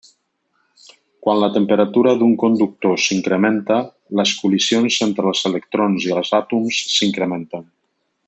[1.25, 3.77] Quan la temperatura d'un conductor s'incrementa,
[4.21, 7.69] les col·lisions entre els electrons i els àtoms s'incrementen.